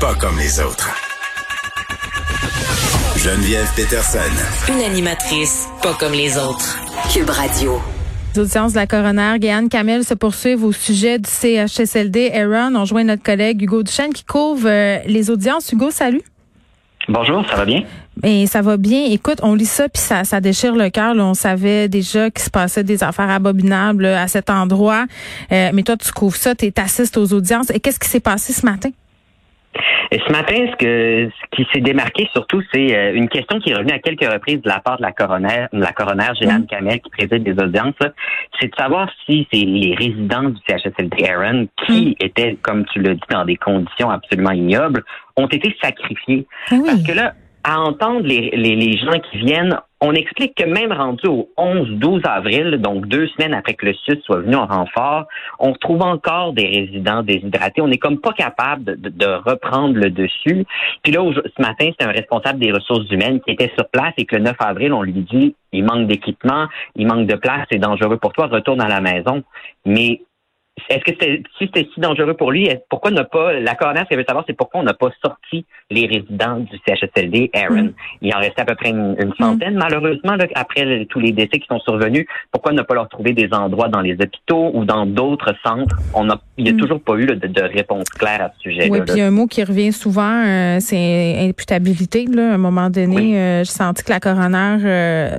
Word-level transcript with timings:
pas 0.00 0.14
comme 0.14 0.38
les 0.38 0.60
autres. 0.60 0.88
Geneviève 3.18 3.68
Peterson. 3.76 4.18
Une 4.72 4.82
animatrice 4.82 5.68
pas 5.82 5.92
comme 5.92 6.12
les 6.12 6.38
autres. 6.38 6.78
Cube 7.12 7.28
Radio. 7.28 7.78
Les 8.34 8.40
audiences 8.40 8.72
de 8.72 8.78
la 8.78 8.86
coroner 8.86 9.34
Gaëlle 9.38 9.68
Camel 9.68 10.02
se 10.04 10.14
poursuivent 10.14 10.64
au 10.64 10.72
sujet 10.72 11.18
du 11.18 11.28
CHSLD 11.28 12.30
Aaron. 12.32 12.74
On 12.76 12.86
joint 12.86 13.04
notre 13.04 13.22
collègue 13.22 13.60
Hugo 13.62 13.82
Duchesne 13.82 14.14
qui 14.14 14.24
couvre 14.24 14.66
euh, 14.66 15.00
les 15.04 15.28
audiences. 15.28 15.70
Hugo, 15.70 15.90
salut. 15.90 16.22
Bonjour, 17.06 17.44
ça 17.50 17.56
va 17.56 17.66
bien? 17.66 17.82
Mais 18.22 18.46
ça 18.46 18.62
va 18.62 18.78
bien. 18.78 19.04
Écoute, 19.04 19.40
on 19.42 19.54
lit 19.54 19.66
ça 19.66 19.90
puis 19.90 20.02
ça, 20.02 20.24
ça 20.24 20.40
déchire 20.40 20.74
le 20.74 20.88
cœur. 20.88 21.14
On 21.16 21.34
savait 21.34 21.88
déjà 21.88 22.30
qu'il 22.30 22.42
se 22.42 22.50
passait 22.50 22.84
des 22.84 23.04
affaires 23.04 23.30
abominables 23.30 24.06
à 24.06 24.28
cet 24.28 24.48
endroit. 24.48 25.04
Euh, 25.52 25.70
mais 25.74 25.82
toi, 25.82 25.98
tu 25.98 26.10
couvres 26.12 26.36
ça, 26.36 26.54
tu 26.54 26.72
assistes 26.76 27.18
aux 27.18 27.34
audiences. 27.34 27.68
Et 27.68 27.80
qu'est-ce 27.80 28.00
qui 28.00 28.08
s'est 28.08 28.20
passé 28.20 28.54
ce 28.54 28.64
matin? 28.64 28.88
Et 30.12 30.18
ce 30.26 30.32
matin, 30.32 30.54
ce, 30.72 30.76
que, 30.76 31.30
ce 31.30 31.56
qui 31.56 31.68
s'est 31.72 31.80
démarqué 31.80 32.28
surtout, 32.32 32.60
c'est 32.72 32.96
euh, 32.96 33.14
une 33.14 33.28
question 33.28 33.60
qui 33.60 33.70
est 33.70 33.74
revenue 33.74 33.92
à 33.92 34.00
quelques 34.00 34.24
reprises 34.24 34.60
de 34.60 34.68
la 34.68 34.80
part 34.80 34.96
de 34.96 35.02
la 35.02 35.12
coroner, 35.12 35.66
la 35.72 35.92
coroner 35.92 36.30
Jeanne 36.40 36.66
Kamel, 36.66 37.00
qui 37.00 37.10
préside 37.10 37.44
des 37.44 37.62
audiences, 37.62 37.94
c'est 38.60 38.66
de 38.66 38.74
savoir 38.76 39.08
si 39.24 39.46
c'est 39.52 39.60
les 39.60 39.94
résidents 39.94 40.50
du 40.50 40.60
CHSLD 40.68 41.24
Aaron 41.28 41.68
qui 41.86 42.16
mm. 42.20 42.24
étaient, 42.24 42.58
comme 42.60 42.84
tu 42.86 43.00
l'as 43.00 43.14
dit, 43.14 43.20
dans 43.30 43.44
des 43.44 43.56
conditions 43.56 44.10
absolument 44.10 44.50
ignobles, 44.50 45.04
ont 45.36 45.46
été 45.46 45.76
sacrifiés. 45.80 46.46
Parce 46.68 47.02
que 47.04 47.12
là, 47.12 47.34
à 47.62 47.80
entendre 47.80 48.26
les, 48.26 48.50
les, 48.50 48.96
gens 48.96 49.18
qui 49.30 49.38
viennent, 49.38 49.78
on 50.00 50.12
explique 50.12 50.54
que 50.54 50.64
même 50.64 50.92
rendu 50.92 51.26
au 51.26 51.50
11-12 51.58 52.26
avril, 52.26 52.78
donc 52.80 53.06
deux 53.06 53.26
semaines 53.28 53.52
après 53.52 53.74
que 53.74 53.86
le 53.86 53.92
SUS 53.92 54.18
soit 54.24 54.40
venu 54.40 54.56
en 54.56 54.66
renfort, 54.66 55.26
on 55.58 55.72
trouve 55.74 56.02
encore 56.02 56.54
des 56.54 56.66
résidents 56.66 57.22
déshydratés. 57.22 57.82
On 57.82 57.88
n'est 57.88 57.98
comme 57.98 58.18
pas 58.18 58.32
capable 58.32 58.84
de, 58.84 59.10
de, 59.10 59.26
reprendre 59.26 59.94
le 59.94 60.10
dessus. 60.10 60.64
Puis 61.02 61.12
là, 61.12 61.20
ce 61.34 61.62
matin, 61.62 61.90
c'est 61.98 62.06
un 62.06 62.12
responsable 62.12 62.60
des 62.60 62.72
ressources 62.72 63.10
humaines 63.10 63.40
qui 63.40 63.52
était 63.52 63.72
sur 63.76 63.88
place 63.88 64.14
et 64.16 64.24
que 64.24 64.36
le 64.36 64.42
9 64.42 64.56
avril, 64.60 64.92
on 64.94 65.02
lui 65.02 65.12
dit, 65.12 65.54
il 65.72 65.84
manque 65.84 66.06
d'équipement, 66.06 66.66
il 66.96 67.06
manque 67.06 67.26
de 67.26 67.36
place, 67.36 67.66
c'est 67.70 67.78
dangereux 67.78 68.16
pour 68.16 68.32
toi, 68.32 68.46
retourne 68.46 68.80
à 68.80 68.88
la 68.88 69.00
maison. 69.00 69.42
Mais 69.84 70.22
est-ce 70.88 71.04
que 71.04 71.10
c'était, 71.12 71.42
si 71.58 71.66
c'était 71.66 71.88
si 71.92 72.00
dangereux 72.00 72.34
pour 72.34 72.50
lui, 72.50 72.68
pourquoi 72.88 73.10
ne 73.10 73.22
pas, 73.22 73.52
la 73.52 73.74
coroner, 73.74 74.00
ce 74.00 74.04
qu'elle 74.06 74.18
veut 74.18 74.24
savoir, 74.26 74.44
c'est 74.46 74.56
pourquoi 74.56 74.80
on 74.80 74.84
n'a 74.84 74.94
pas 74.94 75.10
sorti 75.22 75.64
les 75.90 76.06
résidents 76.06 76.58
du 76.58 76.78
CHSLD, 76.86 77.50
Aaron? 77.54 77.82
Mm. 77.82 77.92
Il 78.22 78.34
en 78.34 78.38
restait 78.38 78.62
à 78.62 78.64
peu 78.64 78.74
près 78.74 78.90
une, 78.90 79.12
mm. 79.12 79.34
centaine, 79.38 79.74
malheureusement, 79.74 80.36
après 80.54 81.06
tous 81.10 81.20
les 81.20 81.32
décès 81.32 81.58
qui 81.58 81.66
sont 81.66 81.80
survenus. 81.80 82.26
Pourquoi 82.52 82.72
ne 82.72 82.82
pas 82.82 82.94
leur 82.94 83.08
trouver 83.08 83.32
des 83.32 83.48
endroits 83.52 83.88
dans 83.88 84.00
les 84.00 84.14
hôpitaux 84.14 84.70
ou 84.74 84.84
dans 84.84 85.06
d'autres 85.06 85.54
centres? 85.64 85.96
On 86.14 86.28
a, 86.30 86.40
il 86.56 86.64
n'y 86.64 86.70
a 86.70 86.72
mm. 86.72 86.78
toujours 86.78 87.00
pas 87.00 87.16
eu 87.16 87.26
de, 87.26 87.62
réponse 87.62 88.08
claire 88.08 88.42
à 88.42 88.52
ce 88.56 88.60
sujet. 88.60 88.88
Oui, 88.90 89.00
puis 89.06 89.20
un 89.20 89.30
mot 89.30 89.46
qui 89.46 89.62
revient 89.62 89.92
souvent, 89.92 90.44
euh, 90.46 90.78
c'est 90.80 91.48
imputabilité. 91.48 92.26
Là. 92.26 92.52
À 92.52 92.54
un 92.54 92.58
moment 92.58 92.90
donné, 92.90 93.38
euh, 93.38 93.64
je 93.64 93.70
sentis 93.70 94.04
que 94.04 94.10
la 94.10 94.20
coroner 94.20 94.78
euh, 94.84 95.38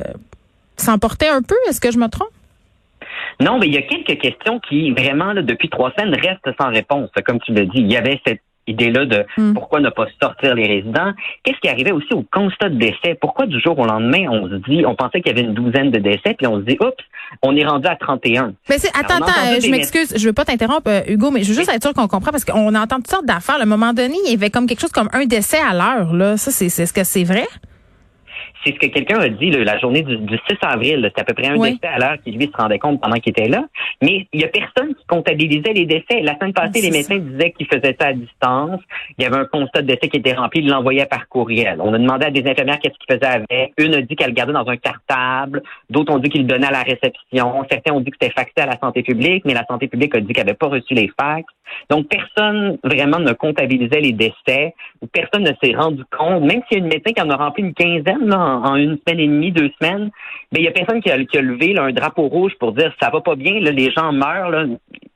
s'emportait 0.78 1.30
un 1.30 1.42
peu. 1.42 1.56
Est-ce 1.68 1.82
que 1.82 1.92
je 1.92 1.98
me 1.98 2.08
trompe? 2.08 2.30
Non, 3.40 3.60
mais 3.60 3.68
il 3.68 3.74
y 3.74 3.78
a 3.78 3.82
quelques 3.84 4.20
questions 4.20 4.60
qui, 4.60 4.92
vraiment, 4.92 5.34
depuis 5.34 5.70
trois 5.70 5.92
semaines, 5.98 6.14
restent 6.16 6.56
sans 6.60 6.70
réponse. 6.70 7.10
Comme 7.26 7.40
tu 7.40 7.54
l'as 7.54 7.66
dit, 7.66 7.80
il 7.80 7.92
y 7.92 7.98
avait 7.98 8.20
cette 8.26 8.42
idée-là 8.68 9.06
de 9.06 9.26
hmm. 9.38 9.54
pourquoi 9.54 9.80
ne 9.80 9.90
pas 9.90 10.06
sortir 10.22 10.56
les 10.56 10.68
résidents. 10.68 11.14
Qu'est-ce 11.44 11.60
qui 11.60 11.70
arrivait 11.70 11.92
aussi 11.92 12.14
au 12.14 12.24
constat 12.32 12.70
de 12.70 12.76
décès? 12.76 13.18
Pourquoi 13.20 13.48
du 13.48 13.60
jour 13.60 13.78
au 13.80 13.86
lendemain, 13.86 14.28
on 14.30 14.50
se 14.50 14.56
dit, 14.70 14.86
on 14.86 14.96
pensait 14.96 15.22
qu'il 15.22 15.36
y 15.36 15.40
avait 15.40 15.48
une 15.48 15.54
douzaine 15.54 15.92
de 15.92 16.00
décès, 16.00 16.36
puis 16.38 16.48
on 16.48 16.60
se 16.60 16.66
dit, 16.66 16.78
oups, 16.80 16.94
on 17.42 17.56
est 17.56 17.66
rendu 17.66 17.88
à 17.88 17.96
31. 17.96 18.54
Mais 18.70 18.78
c'est, 18.78 18.90
attends, 18.90 19.24
attends, 19.24 19.60
je 19.62 19.70
m'excuse, 19.70 20.14
je 20.16 20.26
veux 20.26 20.34
pas 20.34 20.46
t'interrompre, 20.46 20.90
euh, 20.90 21.02
Hugo, 21.08 21.32
mais 21.32 21.44
je 21.44 21.50
veux 21.50 21.56
juste 21.56 21.74
être 21.74 21.84
sûr 21.84 21.94
qu'on 21.94 22.08
comprend 22.08 22.32
parce 22.32 22.46
qu'on 22.46 22.76
entend 22.76 22.98
toutes 22.98 23.08
sortes 23.08 23.26
d'affaires. 23.26 23.56
À 23.60 23.64
un 23.64 23.66
moment 23.66 23.94
donné, 23.94 24.16
il 24.26 24.32
y 24.32 24.36
avait 24.36 24.50
comme 24.50 24.68
quelque 24.68 24.82
chose 24.82 24.92
comme 24.92 25.10
un 25.14 25.26
décès 25.26 25.60
à 25.60 25.74
l'heure, 25.74 26.14
là. 26.14 26.38
Ça, 26.38 26.52
c'est, 26.52 26.66
est-ce 26.66 26.94
que 26.94 27.04
c'est 27.04 27.24
vrai? 27.24 27.48
C'est 28.64 28.74
ce 28.74 28.80
que 28.80 28.88
quelqu'un 28.88 29.20
a 29.20 29.30
dit 29.30 29.50
la 29.52 29.78
journée 29.80 30.04
du, 30.04 30.18
6 30.48 30.58
avril. 30.62 31.10
C'est 31.16 31.22
à 31.22 31.24
peu 31.24 31.34
près 31.34 31.48
un 31.48 31.58
décès 31.58 31.88
à 31.88 32.00
l'heure 32.00 32.18
qui 32.24 32.32
lui 32.32 32.46
se 32.46 32.58
rendait 32.58 32.80
compte 32.80 33.02
pendant 33.02 33.18
qu'il 33.18 33.32
était 33.32 33.48
là. 33.48 33.66
Mais 34.02 34.28
il 34.34 34.42
y 34.42 34.44
a 34.44 34.48
personne 34.48 34.94
qui 34.96 35.06
comptabilisait 35.08 35.74
les 35.74 35.86
décès. 35.86 36.22
La 36.22 36.36
semaine 36.36 36.54
passée, 36.54 36.82
les 36.82 36.92
médecins 36.92 37.18
disaient 37.18 37.52
qu'ils 37.52 37.68
faisaient 37.68 37.96
ça 38.00 38.08
à 38.08 38.14
distance. 38.14 38.82
Il 39.18 39.24
y 39.24 39.28
avait 39.28 39.38
un 39.38 39.46
constat 39.46 39.82
de 39.82 39.88
décès 39.88 40.08
qui 40.10 40.18
était 40.18 40.34
rempli, 40.34 40.62
ils 40.62 40.70
l'envoyaient 40.70 41.06
par 41.06 41.28
courriel. 41.28 41.78
On 41.80 41.94
a 41.94 41.98
demandé 41.98 42.26
à 42.26 42.32
des 42.32 42.48
infirmières 42.50 42.80
qu'est-ce 42.80 42.98
qu'ils 42.98 43.18
faisaient 43.18 43.34
avec. 43.34 43.74
Une 43.78 43.96
a 43.96 44.02
dit 44.02 44.16
qu'elle 44.16 44.30
le 44.30 44.34
gardait 44.34 44.54
dans 44.54 44.68
un 44.68 44.78
cartable. 44.78 45.62
D'autres 45.90 46.14
ont 46.14 46.20
dit 46.20 46.30
qu'ils 46.30 46.42
le 46.42 46.48
donnaient 46.48 46.68
à 46.68 46.72
la 46.72 46.84
réception. 46.84 47.66
Certains 47.70 47.94
ont 47.94 48.02
dit 48.02 48.12
que 48.12 48.18
c'était 48.20 48.34
faxé 48.34 48.54
à 48.58 48.66
la 48.66 48.78
santé 48.80 49.04
publique, 49.04 49.44
mais 49.46 49.54
la 49.54 49.66
santé 49.66 49.88
publique 49.88 50.16
a 50.16 50.20
dit 50.20 50.34
qu'elle 50.34 50.46
n'avait 50.46 50.58
pas 50.58 50.68
reçu 50.68 50.94
les 50.94 51.12
fax. 51.20 51.46
Donc, 51.90 52.08
personne 52.08 52.78
vraiment 52.84 53.20
ne 53.20 53.34
comptabilisait 53.34 54.02
les 54.02 54.12
décès 54.12 54.74
ou 55.02 55.08
personne 55.08 55.44
ne 55.44 55.54
s'est 55.64 55.76
rendu 55.76 56.04
compte, 56.18 56.44
même 56.44 56.62
s'il 56.68 56.80
y 56.80 56.82
a 56.82 56.84
une 56.84 56.90
médecin 56.90 57.14
qui 57.14 57.22
en 57.22 57.30
a 57.30 57.36
rempli 57.36 57.64
une 57.64 57.74
quinzaine 57.74 58.28
là, 58.28 58.51
en, 58.52 58.76
une 58.76 58.98
semaine 58.98 59.20
et 59.20 59.28
demie, 59.28 59.52
deux 59.52 59.72
semaines, 59.80 60.12
mais 60.52 60.60
il 60.60 60.64
y 60.64 60.68
a 60.68 60.72
personne 60.72 61.02
qui 61.02 61.12
a, 61.12 61.42
levé 61.42 61.78
un 61.78 61.92
drapeau 61.92 62.28
rouge 62.28 62.54
pour 62.60 62.74
dire 62.74 62.94
ça 63.02 63.10
va 63.10 63.22
pas 63.22 63.36
bien, 63.36 63.60
là, 63.60 63.72
les 63.72 63.92
gens 63.92 64.12
meurent. 64.12 64.68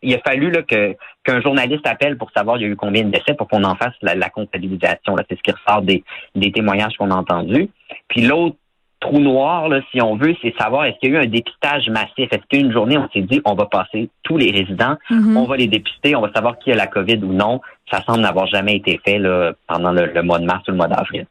Il 0.02 0.14
a 0.14 0.20
fallu 0.20 0.52
là, 0.52 0.62
que 0.62 0.96
qu'un 1.24 1.42
journaliste 1.42 1.88
appelle 1.88 2.18
pour 2.18 2.32
savoir 2.32 2.58
il 2.58 2.64
y 2.64 2.66
a 2.66 2.70
eu 2.70 2.76
combien 2.76 3.04
de 3.04 3.10
décès 3.10 3.34
pour 3.34 3.48
qu'on 3.48 3.64
en 3.64 3.76
fasse 3.76 3.96
la, 4.02 4.30
comptabilisation. 4.30 5.16
C'est 5.30 5.38
ce 5.38 5.42
qui 5.42 5.52
ressort 5.52 5.82
des, 5.82 6.04
des 6.36 6.52
témoignages 6.52 6.96
qu'on 6.98 7.12
a 7.12 7.16
entendus. 7.16 7.70
Puis 8.08 8.22
l'autre 8.22 8.58
trou 9.00 9.20
noir, 9.20 9.70
là, 9.70 9.82
si 9.92 10.02
on 10.02 10.16
veut, 10.16 10.36
c'est 10.42 10.54
savoir 10.58 10.86
est-ce 10.86 10.98
qu'il 11.00 11.12
y 11.12 11.16
a 11.16 11.20
eu 11.20 11.24
un 11.24 11.28
dépistage 11.28 11.90
massif? 11.90 12.32
Est-ce 12.32 12.46
qu'une 12.50 12.72
journée, 12.72 12.98
on 12.98 13.10
s'est 13.10 13.22
dit, 13.22 13.42
on 13.46 13.54
va 13.54 13.66
passer 13.66 14.10
tous 14.24 14.38
les 14.38 14.52
résidents, 14.52 14.98
mm-hmm. 15.10 15.38
on 15.38 15.46
va 15.46 15.58
les 15.58 15.68
dépister, 15.68 16.16
on 16.16 16.22
va 16.22 16.32
savoir 16.34 16.58
qui 16.60 16.72
a 16.72 16.76
la 16.76 16.88
COVID 16.88 17.18
ou 17.24 17.34
non? 17.34 17.62
Ça 17.92 18.02
semble 18.02 18.22
n'avoir 18.22 18.48
jamais 18.48 18.76
été 18.76 19.00
fait 19.06 19.20
là, 19.20 19.54
pendant 19.68 19.92
le, 19.92 20.22
mois 20.24 20.40
de 20.40 20.46
mars 20.46 20.64
ou 20.68 20.72
le 20.72 20.78
mois 20.78 20.88
d'avril. 20.88 21.26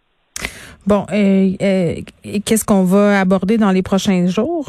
Bon, 0.86 1.06
et, 1.12 2.04
qu'est-ce 2.44 2.64
qu'on 2.64 2.84
va 2.84 3.20
aborder 3.20 3.58
dans 3.58 3.70
les 3.70 3.82
prochains 3.82 4.26
jours? 4.26 4.66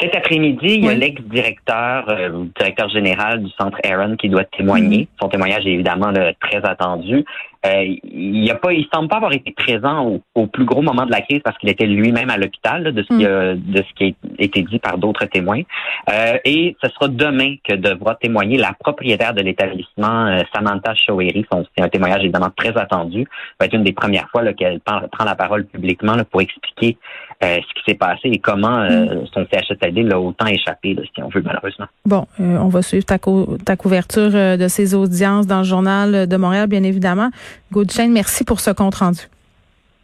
Cet 0.00 0.14
après-midi, 0.14 0.58
il 0.62 0.84
y 0.84 0.88
a 0.88 0.94
l'ex-directeur, 0.94 2.04
euh, 2.10 2.44
directeur 2.58 2.88
général 2.90 3.42
du 3.42 3.50
centre 3.58 3.78
Aaron 3.82 4.16
qui 4.16 4.28
doit 4.28 4.44
témoigner. 4.44 5.04
Mm-hmm. 5.04 5.20
Son 5.22 5.28
témoignage 5.28 5.66
est 5.66 5.72
évidemment 5.72 6.12
très 6.40 6.62
attendu. 6.64 7.24
Euh, 7.66 7.96
il 8.04 8.50
a 8.50 8.54
pas, 8.54 8.72
il 8.72 8.86
semble 8.92 9.08
pas 9.08 9.16
avoir 9.16 9.32
été 9.32 9.50
présent 9.52 10.20
au, 10.34 10.46
plus 10.46 10.64
gros 10.64 10.82
moment 10.82 11.06
de 11.06 11.10
la 11.10 11.20
crise 11.20 11.40
parce 11.44 11.56
qu'il 11.58 11.68
était 11.68 11.86
lui-même 11.86 12.30
à 12.30 12.36
l'hôpital 12.36 12.92
de 12.92 13.02
ce 13.02 13.16
qui 13.16 13.26
a, 13.26 13.54
mm. 13.54 13.60
de 13.60 13.78
ce 13.78 13.94
qui 13.94 14.16
a 14.38 14.42
été 14.42 14.62
dit 14.62 14.78
par 14.78 14.98
d'autres 14.98 15.26
témoins. 15.26 15.62
Euh, 16.10 16.38
et 16.44 16.76
ce 16.82 16.88
sera 16.90 17.08
demain 17.08 17.56
que 17.64 17.74
devra 17.74 18.14
témoigner 18.16 18.58
la 18.58 18.72
propriétaire 18.78 19.34
de 19.34 19.42
l'établissement, 19.42 20.26
euh, 20.26 20.42
Samantha 20.54 20.94
Showery. 20.94 21.46
C'est 21.76 21.82
un 21.82 21.88
témoignage 21.88 22.22
évidemment 22.22 22.50
très 22.56 22.76
attendu. 22.76 23.22
Ça 23.22 23.54
va 23.60 23.66
être 23.66 23.74
une 23.74 23.84
des 23.84 23.92
premières 23.92 24.28
fois 24.30 24.42
qu'elle 24.52 24.80
prend 24.80 25.24
la 25.24 25.34
parole 25.34 25.64
publiquement 25.64 26.16
pour 26.30 26.40
expliquer 26.40 26.96
ce 27.42 27.58
qui 27.58 27.82
s'est 27.86 27.94
passé 27.94 28.22
et 28.24 28.38
comment 28.38 28.84
mm. 28.84 29.26
son 29.32 29.46
CHSLD 29.52 30.02
l'a 30.02 30.18
autant 30.18 30.46
échappé, 30.46 30.96
si 31.14 31.22
on 31.22 31.28
veut 31.28 31.42
malheureusement. 31.44 31.86
Bon, 32.04 32.26
on 32.38 32.68
va 32.68 32.82
suivre 32.82 33.04
ta, 33.04 33.18
ta 33.18 33.76
couverture 33.76 34.30
de 34.30 34.68
ces 34.68 34.94
audiences 34.94 35.46
dans 35.46 35.58
le 35.58 35.64
journal 35.64 36.26
de 36.26 36.36
Montréal, 36.36 36.68
bien 36.68 36.82
évidemment. 36.82 37.30
Gaudchaine, 37.72 38.12
merci 38.12 38.44
pour 38.44 38.60
ce 38.60 38.70
compte 38.70 38.96
rendu. 38.96 39.20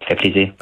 Ça 0.08 0.14
plaisir. 0.16 0.52